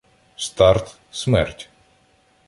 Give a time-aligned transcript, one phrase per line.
[0.45, 1.69] Старт— смерть.